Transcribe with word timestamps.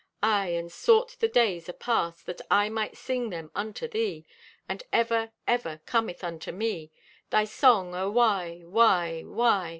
Aye, 0.23 0.47
and 0.57 0.71
sought 0.71 1.15
the 1.19 1.27
days 1.27 1.69
apast, 1.69 2.25
That 2.25 2.41
I 2.49 2.69
might 2.69 2.97
sing 2.97 3.29
them 3.29 3.51
unto 3.53 3.87
thee. 3.87 4.25
And 4.67 4.81
ever, 4.91 5.31
ever, 5.45 5.79
cometh 5.85 6.23
unto 6.23 6.51
me 6.51 6.91
Thy 7.29 7.43
song 7.45 7.93
o' 7.93 8.09
why? 8.09 8.61
why? 8.65 9.21
why? 9.21 9.69